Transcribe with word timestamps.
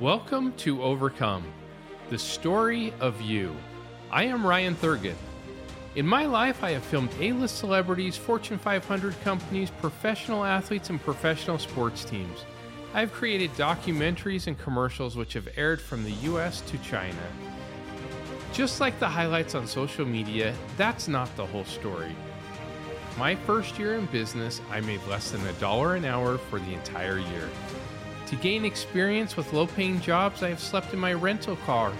Welcome 0.00 0.54
to 0.54 0.82
Overcome, 0.82 1.44
the 2.10 2.18
story 2.18 2.92
of 2.98 3.20
you. 3.20 3.54
I 4.10 4.24
am 4.24 4.44
Ryan 4.44 4.74
Thurgood. 4.74 5.14
In 5.94 6.04
my 6.04 6.26
life, 6.26 6.64
I 6.64 6.72
have 6.72 6.82
filmed 6.82 7.14
A 7.20 7.30
list 7.30 7.58
celebrities, 7.58 8.16
Fortune 8.16 8.58
500 8.58 9.14
companies, 9.22 9.70
professional 9.70 10.42
athletes, 10.42 10.90
and 10.90 11.00
professional 11.00 11.60
sports 11.60 12.04
teams. 12.04 12.44
I 12.92 12.98
have 12.98 13.12
created 13.12 13.52
documentaries 13.52 14.48
and 14.48 14.58
commercials 14.58 15.16
which 15.16 15.34
have 15.34 15.48
aired 15.56 15.80
from 15.80 16.02
the 16.02 16.10
US 16.10 16.60
to 16.62 16.78
China. 16.78 17.14
Just 18.52 18.80
like 18.80 18.98
the 18.98 19.06
highlights 19.08 19.54
on 19.54 19.64
social 19.64 20.04
media, 20.04 20.56
that's 20.76 21.06
not 21.06 21.34
the 21.36 21.46
whole 21.46 21.64
story. 21.64 22.16
My 23.16 23.36
first 23.36 23.78
year 23.78 23.94
in 23.94 24.06
business, 24.06 24.60
I 24.72 24.80
made 24.80 25.06
less 25.08 25.30
than 25.30 25.46
a 25.46 25.52
dollar 25.54 25.94
an 25.94 26.04
hour 26.04 26.36
for 26.36 26.58
the 26.58 26.74
entire 26.74 27.20
year. 27.20 27.48
To 28.26 28.36
gain 28.36 28.64
experience 28.64 29.36
with 29.36 29.52
low 29.52 29.66
paying 29.66 30.00
jobs, 30.00 30.42
I 30.42 30.48
have 30.48 30.60
slept 30.60 30.92
in 30.92 30.98
my 30.98 31.12
rental 31.12 31.56
car 31.56 31.92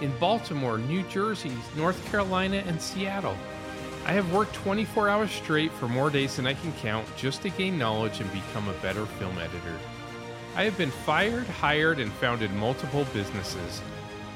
in 0.00 0.16
Baltimore, 0.18 0.78
New 0.78 1.02
Jersey, 1.04 1.52
North 1.76 2.04
Carolina, 2.10 2.62
and 2.66 2.80
Seattle. 2.80 3.36
I 4.06 4.12
have 4.12 4.32
worked 4.32 4.54
24 4.54 5.08
hours 5.08 5.30
straight 5.30 5.72
for 5.72 5.88
more 5.88 6.10
days 6.10 6.36
than 6.36 6.46
I 6.46 6.54
can 6.54 6.72
count 6.74 7.06
just 7.16 7.42
to 7.42 7.50
gain 7.50 7.78
knowledge 7.78 8.20
and 8.20 8.32
become 8.32 8.68
a 8.68 8.74
better 8.74 9.04
film 9.04 9.36
editor. 9.38 9.78
I 10.54 10.64
have 10.64 10.78
been 10.78 10.90
fired, 10.90 11.46
hired, 11.46 11.98
and 11.98 12.12
founded 12.12 12.52
multiple 12.52 13.04
businesses. 13.12 13.82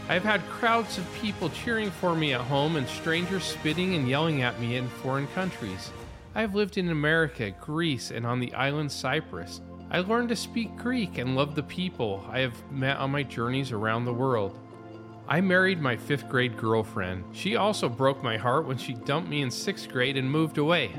I 0.09 0.15
have 0.15 0.25
had 0.25 0.47
crowds 0.49 0.99
of 0.99 1.15
people 1.15 1.51
cheering 1.51 1.91
for 1.91 2.17
me 2.17 2.35
at 2.35 2.41
home 2.41 2.77
and 2.77 2.89
strangers 2.89 3.45
spitting 3.45 3.95
and 3.95 4.09
yelling 4.09 4.43
at 4.43 4.61
me 4.61 4.77
in 4.77 4.89
foreign 4.89 5.29
countries. 5.29 5.91
I 6.35 6.41
have 6.41 6.55
lived 6.55 6.77
in 6.77 6.91
America, 6.91 7.51
Greece, 7.53 8.11
and 8.11 8.27
on 8.27 8.41
the 8.41 8.53
island 8.55 8.91
Cyprus. 8.91 9.61
I 9.93 9.99
learned 9.99 10.29
to 10.29 10.37
speak 10.37 10.77
Greek 10.77 11.19
and 11.19 11.35
love 11.35 11.57
the 11.57 11.65
people 11.65 12.25
I 12.31 12.39
have 12.39 12.71
met 12.71 12.99
on 12.99 13.11
my 13.11 13.25
journeys 13.25 13.73
around 13.73 14.05
the 14.05 14.13
world. 14.13 14.57
I 15.27 15.41
married 15.41 15.81
my 15.81 15.97
fifth 15.97 16.29
grade 16.29 16.57
girlfriend. 16.57 17.25
She 17.33 17.57
also 17.57 17.89
broke 17.89 18.23
my 18.23 18.37
heart 18.37 18.67
when 18.67 18.79
she 18.79 18.95
dumped 18.95 19.29
me 19.29 19.43
in 19.43 19.51
sixth 19.51 19.89
grade 19.89 20.17
and 20.17 20.31
moved 20.31 20.59
away. 20.59 20.93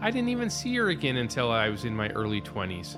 I 0.00 0.10
didn't 0.10 0.30
even 0.30 0.48
see 0.48 0.74
her 0.76 0.88
again 0.88 1.18
until 1.18 1.50
I 1.50 1.68
was 1.68 1.84
in 1.84 1.94
my 1.94 2.08
early 2.10 2.40
20s. 2.40 2.96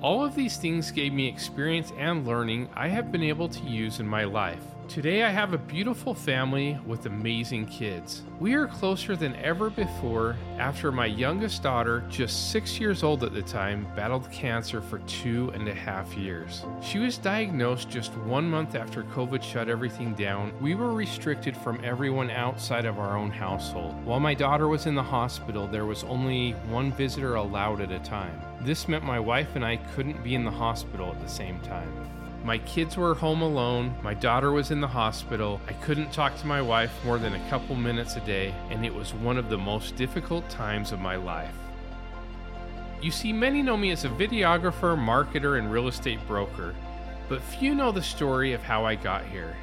All 0.00 0.24
of 0.24 0.36
these 0.36 0.56
things 0.56 0.92
gave 0.92 1.12
me 1.12 1.26
experience 1.26 1.92
and 1.98 2.24
learning 2.24 2.68
I 2.74 2.86
have 2.86 3.10
been 3.10 3.24
able 3.24 3.48
to 3.48 3.62
use 3.64 3.98
in 3.98 4.06
my 4.06 4.22
life. 4.22 4.62
Today, 4.92 5.22
I 5.22 5.30
have 5.30 5.54
a 5.54 5.58
beautiful 5.58 6.12
family 6.12 6.78
with 6.86 7.06
amazing 7.06 7.64
kids. 7.64 8.24
We 8.38 8.52
are 8.52 8.66
closer 8.66 9.16
than 9.16 9.34
ever 9.36 9.70
before 9.70 10.36
after 10.58 10.92
my 10.92 11.06
youngest 11.06 11.62
daughter, 11.62 12.04
just 12.10 12.50
six 12.50 12.78
years 12.78 13.02
old 13.02 13.24
at 13.24 13.32
the 13.32 13.40
time, 13.40 13.86
battled 13.96 14.30
cancer 14.30 14.82
for 14.82 14.98
two 15.06 15.50
and 15.54 15.66
a 15.66 15.74
half 15.74 16.14
years. 16.14 16.66
She 16.82 16.98
was 16.98 17.16
diagnosed 17.16 17.88
just 17.88 18.12
one 18.18 18.50
month 18.50 18.74
after 18.74 19.04
COVID 19.04 19.42
shut 19.42 19.70
everything 19.70 20.12
down. 20.12 20.52
We 20.60 20.74
were 20.74 20.92
restricted 20.92 21.56
from 21.56 21.82
everyone 21.82 22.30
outside 22.30 22.84
of 22.84 22.98
our 22.98 23.16
own 23.16 23.30
household. 23.30 23.94
While 24.04 24.20
my 24.20 24.34
daughter 24.34 24.68
was 24.68 24.84
in 24.84 24.94
the 24.94 25.02
hospital, 25.02 25.66
there 25.66 25.86
was 25.86 26.04
only 26.04 26.52
one 26.68 26.92
visitor 26.92 27.36
allowed 27.36 27.80
at 27.80 27.92
a 27.92 27.98
time. 28.00 28.38
This 28.60 28.88
meant 28.88 29.04
my 29.04 29.18
wife 29.18 29.56
and 29.56 29.64
I 29.64 29.76
couldn't 29.94 30.22
be 30.22 30.34
in 30.34 30.44
the 30.44 30.50
hospital 30.50 31.12
at 31.12 31.20
the 31.22 31.28
same 31.28 31.58
time. 31.60 31.90
My 32.44 32.58
kids 32.58 32.96
were 32.96 33.14
home 33.14 33.40
alone. 33.40 33.94
My 34.02 34.14
daughter 34.14 34.50
was 34.50 34.72
in 34.72 34.80
the 34.80 34.88
hospital. 34.88 35.60
I 35.68 35.74
couldn't 35.74 36.12
talk 36.12 36.36
to 36.38 36.46
my 36.46 36.60
wife 36.60 36.92
more 37.04 37.16
than 37.16 37.34
a 37.34 37.48
couple 37.48 37.76
minutes 37.76 38.16
a 38.16 38.20
day, 38.20 38.52
and 38.68 38.84
it 38.84 38.92
was 38.92 39.14
one 39.14 39.38
of 39.38 39.48
the 39.48 39.58
most 39.58 39.94
difficult 39.94 40.48
times 40.50 40.90
of 40.90 40.98
my 40.98 41.14
life. 41.14 41.54
You 43.00 43.12
see, 43.12 43.32
many 43.32 43.62
know 43.62 43.76
me 43.76 43.92
as 43.92 44.04
a 44.04 44.08
videographer, 44.08 44.98
marketer, 44.98 45.56
and 45.56 45.70
real 45.70 45.86
estate 45.86 46.18
broker, 46.26 46.74
but 47.28 47.40
few 47.40 47.76
know 47.76 47.92
the 47.92 48.02
story 48.02 48.54
of 48.54 48.62
how 48.62 48.84
I 48.84 48.96
got 48.96 49.24
here. 49.24 49.56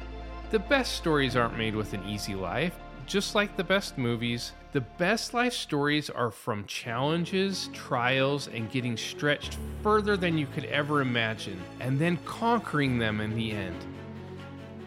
The 0.50 0.58
best 0.58 0.94
stories 0.94 1.36
aren't 1.36 1.58
made 1.58 1.74
with 1.74 1.92
an 1.92 2.02
easy 2.04 2.34
life. 2.34 2.74
Just 3.10 3.34
like 3.34 3.56
the 3.56 3.64
best 3.64 3.98
movies, 3.98 4.52
the 4.70 4.82
best 4.82 5.34
life 5.34 5.52
stories 5.52 6.10
are 6.10 6.30
from 6.30 6.64
challenges, 6.66 7.68
trials, 7.72 8.46
and 8.46 8.70
getting 8.70 8.96
stretched 8.96 9.58
further 9.82 10.16
than 10.16 10.38
you 10.38 10.46
could 10.46 10.66
ever 10.66 11.00
imagine, 11.00 11.60
and 11.80 11.98
then 11.98 12.20
conquering 12.24 13.00
them 13.00 13.20
in 13.20 13.34
the 13.34 13.50
end. 13.50 13.74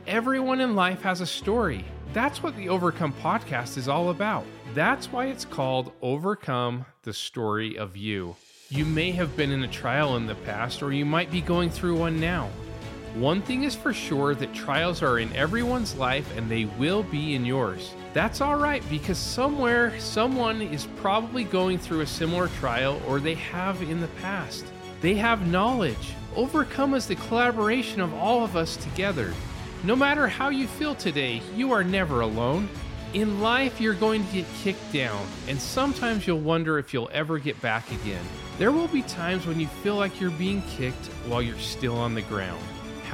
Everyone 0.08 0.62
in 0.62 0.74
life 0.74 1.02
has 1.02 1.20
a 1.20 1.26
story. 1.26 1.84
That's 2.14 2.42
what 2.42 2.56
the 2.56 2.70
Overcome 2.70 3.12
podcast 3.22 3.78
is 3.78 3.90
all 3.90 4.10
about. 4.10 4.46
That's 4.74 5.12
why 5.12 5.26
it's 5.26 5.44
called 5.44 5.92
Overcome 6.02 6.86
the 7.02 7.14
Story 7.14 7.78
of 7.78 7.98
You. 7.98 8.38
You 8.70 8.86
may 8.86 9.12
have 9.12 9.36
been 9.36 9.52
in 9.52 9.64
a 9.64 9.68
trial 9.68 10.16
in 10.16 10.28
the 10.28 10.36
past, 10.36 10.82
or 10.82 10.94
you 10.94 11.04
might 11.06 11.30
be 11.30 11.42
going 11.42 11.70
through 11.70 11.98
one 11.98 12.22
now. 12.22 12.50
One 13.16 13.44
thing 13.44 13.63
is 13.63 13.75
for 13.75 13.94
sure 13.94 14.34
that 14.34 14.56
trials 14.56 15.03
are 15.03 15.19
in 15.19 15.31
everyone's 15.35 15.96
life 15.96 16.35
and 16.35 16.50
they 16.50 16.66
will 16.66 17.03
be 17.03 17.35
in 17.35 17.46
yours. 17.46 17.94
That's 18.12 18.41
all 18.41 18.56
right 18.56 18.84
because 18.90 19.19
somewhere 19.19 20.00
someone 20.00 20.63
is 20.63 20.88
probably 20.96 21.44
going 21.44 21.78
through 21.78 22.01
a 22.01 22.07
similar 22.07 22.47
trial 22.47 23.00
or 23.07 23.19
they 23.19 23.35
have 23.35 23.84
in 23.84 24.01
the 24.01 24.07
past. 24.19 24.66
They 25.01 25.13
have 25.16 25.46
knowledge. 25.46 26.16
Overcome 26.35 26.96
is 26.96 27.06
the 27.06 27.16
collaboration 27.16 28.01
of 28.01 28.16
all 28.16 28.44
of 28.44 28.56
us 28.56 28.78
together. 28.78 29.31
No 29.84 29.95
matter 29.95 30.28
how 30.28 30.50
you 30.50 30.66
feel 30.66 30.95
today, 30.95 31.44
you 31.56 31.72
are 31.72 31.84
never 31.84 32.22
alone. 32.22 32.68
In 33.13 33.41
life, 33.41 33.80
you're 33.80 33.94
going 33.94 34.25
to 34.25 34.34
get 34.34 34.45
kicked 34.63 34.91
down, 34.91 35.24
and 35.47 35.62
sometimes 35.62 36.25
you'll 36.25 36.40
wonder 36.40 36.80
if 36.80 36.94
you'll 36.94 37.12
ever 37.13 37.38
get 37.38 37.62
back 37.62 37.91
again. 37.91 38.25
There 38.57 38.72
will 38.72 38.88
be 38.88 39.03
times 39.03 39.45
when 39.45 39.59
you 39.59 39.68
feel 39.68 39.97
like 39.97 40.19
you're 40.19 40.31
being 40.31 40.63
kicked 40.63 41.06
while 41.28 41.44
you're 41.44 41.59
still 41.59 41.95
on 41.95 42.16
the 42.16 42.24
ground. 42.24 42.63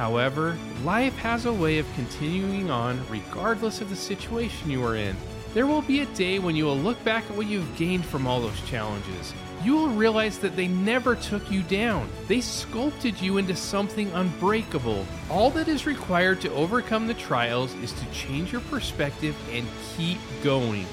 However, 0.00 0.56
life 0.82 1.14
has 1.18 1.44
a 1.44 1.52
way 1.52 1.76
of 1.76 1.94
continuing 1.94 2.70
on 2.70 3.06
regardless 3.10 3.82
of 3.82 3.90
the 3.90 3.96
situation 3.96 4.70
you 4.70 4.82
are 4.82 4.96
in. 4.96 5.14
There 5.52 5.66
will 5.66 5.82
be 5.82 6.00
a 6.00 6.06
day 6.06 6.38
when 6.38 6.56
you 6.56 6.64
will 6.64 6.78
look 6.78 7.04
back 7.04 7.24
at 7.24 7.36
what 7.36 7.48
you've 7.48 7.76
gained 7.76 8.06
from 8.06 8.26
all 8.26 8.40
those 8.40 8.62
challenges. 8.62 9.34
You 9.62 9.74
will 9.74 9.90
realize 9.90 10.38
that 10.38 10.56
they 10.56 10.68
never 10.68 11.16
took 11.16 11.50
you 11.50 11.62
down. 11.64 12.08
They 12.28 12.40
sculpted 12.40 13.20
you 13.20 13.36
into 13.36 13.54
something 13.54 14.10
unbreakable. 14.12 15.04
All 15.28 15.50
that 15.50 15.68
is 15.68 15.84
required 15.84 16.40
to 16.40 16.52
overcome 16.52 17.06
the 17.06 17.12
trials 17.12 17.74
is 17.74 17.92
to 17.92 18.10
change 18.10 18.52
your 18.52 18.62
perspective 18.62 19.36
and 19.52 19.68
keep 19.98 20.16
going. 20.42 20.86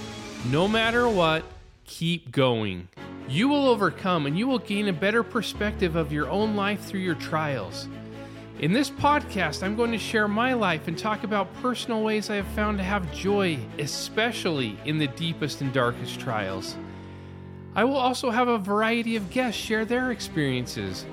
No 0.51 0.67
matter 0.67 1.07
what, 1.07 1.45
keep 1.85 2.29
going. 2.33 2.89
You 3.29 3.47
will 3.47 3.69
overcome 3.69 4.25
and 4.25 4.37
you 4.37 4.49
will 4.49 4.59
gain 4.59 4.89
a 4.89 4.93
better 4.93 5.23
perspective 5.23 5.95
of 5.95 6.11
your 6.11 6.29
own 6.29 6.57
life 6.57 6.83
through 6.83 6.99
your 6.99 7.15
trials. 7.15 7.87
In 8.59 8.73
this 8.73 8.89
podcast, 8.89 9.61
I'm 9.61 9.75
going 9.75 9.91
to 9.91 9.99
share 9.99 10.27
my 10.27 10.53
life 10.53 10.87
and 10.87 10.97
talk 10.97 11.23
about 11.23 11.53
personal 11.61 12.01
ways 12.01 12.31
I 12.31 12.37
have 12.37 12.47
found 12.47 12.79
to 12.79 12.83
have 12.83 13.13
joy, 13.13 13.59
especially 13.77 14.79
in 14.83 14.97
the 14.97 15.05
deepest 15.09 15.61
and 15.61 15.71
darkest 15.71 16.19
trials. 16.19 16.75
I 17.75 17.83
will 17.83 17.97
also 17.97 18.31
have 18.31 18.47
a 18.47 18.57
variety 18.57 19.15
of 19.15 19.29
guests 19.29 19.61
share 19.61 19.85
their 19.85 20.09
experiences. 20.09 21.05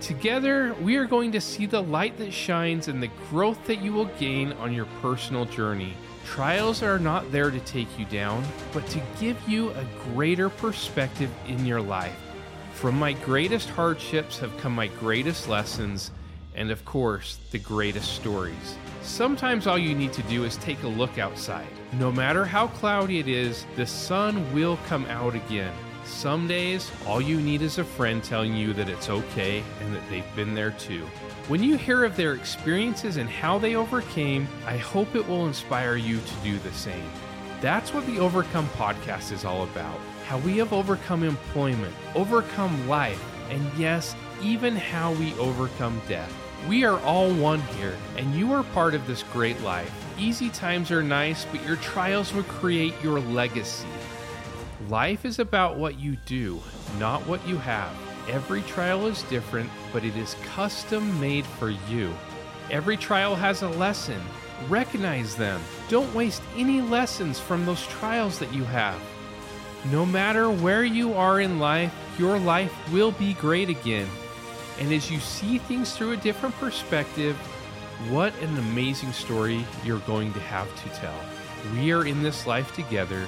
Together, 0.00 0.76
we 0.80 0.94
are 0.94 1.06
going 1.06 1.32
to 1.32 1.40
see 1.40 1.66
the 1.66 1.82
light 1.82 2.16
that 2.18 2.32
shines 2.32 2.86
and 2.86 3.02
the 3.02 3.10
growth 3.30 3.66
that 3.66 3.82
you 3.82 3.92
will 3.92 4.10
gain 4.20 4.52
on 4.52 4.72
your 4.72 4.86
personal 5.02 5.44
journey. 5.44 5.94
Trials 6.24 6.84
are 6.84 7.00
not 7.00 7.32
there 7.32 7.50
to 7.50 7.60
take 7.60 7.98
you 7.98 8.04
down, 8.04 8.44
but 8.72 8.86
to 8.90 9.02
give 9.18 9.36
you 9.48 9.70
a 9.70 9.84
greater 10.14 10.48
perspective 10.48 11.32
in 11.48 11.66
your 11.66 11.80
life. 11.80 12.16
From 12.74 12.96
my 12.96 13.12
greatest 13.12 13.70
hardships 13.70 14.38
have 14.38 14.56
come 14.58 14.76
my 14.76 14.86
greatest 14.86 15.48
lessons 15.48 16.12
and 16.56 16.70
of 16.70 16.84
course, 16.84 17.38
the 17.52 17.58
greatest 17.58 18.14
stories. 18.14 18.76
Sometimes 19.02 19.66
all 19.66 19.78
you 19.78 19.94
need 19.94 20.12
to 20.14 20.22
do 20.22 20.44
is 20.44 20.56
take 20.56 20.82
a 20.82 20.88
look 20.88 21.18
outside. 21.18 21.68
No 21.92 22.10
matter 22.10 22.44
how 22.44 22.66
cloudy 22.68 23.20
it 23.20 23.28
is, 23.28 23.64
the 23.76 23.86
sun 23.86 24.52
will 24.52 24.78
come 24.88 25.06
out 25.06 25.34
again. 25.34 25.72
Some 26.04 26.48
days, 26.48 26.90
all 27.06 27.20
you 27.20 27.40
need 27.40 27.62
is 27.62 27.78
a 27.78 27.84
friend 27.84 28.22
telling 28.22 28.56
you 28.56 28.72
that 28.72 28.88
it's 28.88 29.10
okay 29.10 29.62
and 29.80 29.94
that 29.94 30.08
they've 30.08 30.36
been 30.36 30.54
there 30.54 30.70
too. 30.72 31.04
When 31.48 31.62
you 31.62 31.76
hear 31.76 32.04
of 32.04 32.16
their 32.16 32.34
experiences 32.34 33.16
and 33.16 33.28
how 33.28 33.58
they 33.58 33.76
overcame, 33.76 34.48
I 34.66 34.76
hope 34.76 35.14
it 35.14 35.28
will 35.28 35.46
inspire 35.46 35.96
you 35.96 36.18
to 36.18 36.34
do 36.42 36.58
the 36.58 36.72
same. 36.72 37.10
That's 37.60 37.94
what 37.94 38.06
the 38.06 38.18
Overcome 38.18 38.68
podcast 38.70 39.32
is 39.32 39.44
all 39.44 39.62
about. 39.64 39.98
How 40.26 40.38
we 40.38 40.58
have 40.58 40.72
overcome 40.72 41.22
employment, 41.22 41.94
overcome 42.14 42.88
life, 42.88 43.22
and 43.50 43.62
yes, 43.78 44.14
even 44.42 44.76
how 44.76 45.12
we 45.12 45.32
overcome 45.34 46.00
death. 46.08 46.32
We 46.68 46.84
are 46.84 46.98
all 47.02 47.32
one 47.32 47.60
here, 47.78 47.96
and 48.16 48.34
you 48.34 48.52
are 48.52 48.64
part 48.64 48.94
of 48.94 49.06
this 49.06 49.22
great 49.22 49.60
life. 49.60 49.92
Easy 50.18 50.50
times 50.50 50.90
are 50.90 51.02
nice, 51.02 51.44
but 51.44 51.64
your 51.64 51.76
trials 51.76 52.34
will 52.34 52.42
create 52.42 52.94
your 53.04 53.20
legacy. 53.20 53.86
Life 54.88 55.24
is 55.24 55.38
about 55.38 55.76
what 55.76 56.00
you 56.00 56.16
do, 56.26 56.60
not 56.98 57.24
what 57.28 57.46
you 57.46 57.56
have. 57.58 57.92
Every 58.28 58.62
trial 58.62 59.06
is 59.06 59.22
different, 59.24 59.70
but 59.92 60.02
it 60.02 60.16
is 60.16 60.34
custom 60.42 61.20
made 61.20 61.46
for 61.46 61.70
you. 61.70 62.12
Every 62.68 62.96
trial 62.96 63.36
has 63.36 63.62
a 63.62 63.68
lesson. 63.68 64.20
Recognize 64.68 65.36
them. 65.36 65.60
Don't 65.88 66.12
waste 66.16 66.42
any 66.56 66.80
lessons 66.80 67.38
from 67.38 67.64
those 67.64 67.86
trials 67.86 68.40
that 68.40 68.52
you 68.52 68.64
have. 68.64 69.00
No 69.92 70.04
matter 70.04 70.50
where 70.50 70.84
you 70.84 71.14
are 71.14 71.40
in 71.40 71.60
life, 71.60 71.94
your 72.18 72.40
life 72.40 72.74
will 72.92 73.12
be 73.12 73.34
great 73.34 73.68
again. 73.68 74.08
And 74.78 74.92
as 74.92 75.10
you 75.10 75.20
see 75.20 75.58
things 75.58 75.96
through 75.96 76.12
a 76.12 76.16
different 76.16 76.54
perspective, 76.56 77.36
What 78.10 78.38
an 78.42 78.58
amazing 78.58 79.12
story 79.12 79.64
you're 79.82 80.00
going 80.00 80.32
to 80.34 80.40
have 80.40 80.68
to 80.82 80.88
tell. 81.00 81.18
We 81.72 81.92
are 81.92 82.04
in 82.06 82.22
this 82.22 82.46
life 82.46 82.74
together, 82.74 83.26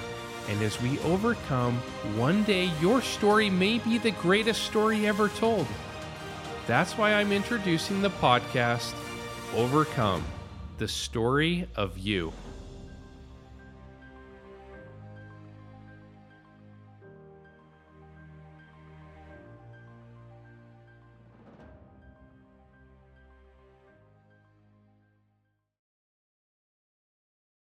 and 0.49 0.63
as 0.63 0.81
we 0.83 0.99
overcome, 1.01 1.79
one 2.17 2.45
day 2.45 2.71
your 2.81 3.01
story 3.01 3.49
may 3.49 3.79
be 3.79 3.97
the 3.97 4.11
greatest 4.11 4.65
story 4.65 5.07
ever 5.07 5.31
told. 5.31 5.67
That's 6.67 6.99
why 6.99 7.15
I'm 7.15 7.33
introducing 7.33 8.03
the 8.03 8.11
podcast 8.11 8.95
Overcome 9.55 10.23
the 10.77 10.87
story 10.89 11.67
of 11.75 11.97
you. 11.97 12.35